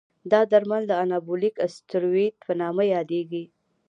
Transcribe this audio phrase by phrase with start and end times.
[0.31, 3.43] دا درمل د انابولیک استروئید په نامه یادېږي.